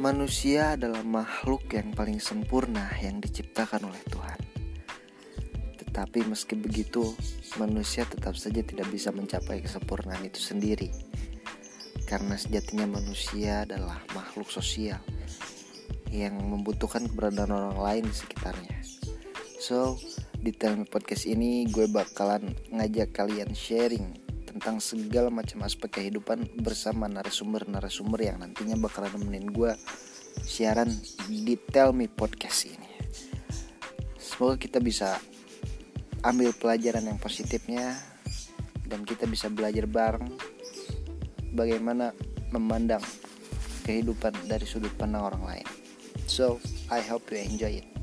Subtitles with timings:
[0.00, 4.40] Manusia adalah makhluk yang paling sempurna yang diciptakan oleh Tuhan.
[5.76, 7.12] Tetapi meski begitu,
[7.60, 10.88] manusia tetap saja tidak bisa mencapai kesempurnaan itu sendiri.
[12.08, 15.04] Karena sejatinya manusia adalah makhluk sosial
[16.08, 18.80] yang membutuhkan keberadaan orang lain di sekitarnya.
[19.60, 20.00] So,
[20.40, 24.29] di Tell Podcast ini gue bakalan ngajak kalian sharing
[24.60, 29.72] tentang segala macam aspek kehidupan bersama narasumber-narasumber yang nantinya bakalan nemenin gue
[30.44, 30.92] siaran
[31.32, 32.92] di Tell Me Podcast ini.
[34.20, 35.16] Semoga kita bisa
[36.20, 37.96] ambil pelajaran yang positifnya
[38.84, 40.28] dan kita bisa belajar bareng
[41.56, 42.12] bagaimana
[42.52, 43.00] memandang
[43.88, 45.66] kehidupan dari sudut pandang orang lain.
[46.28, 46.60] So,
[46.92, 47.99] I hope you enjoy it.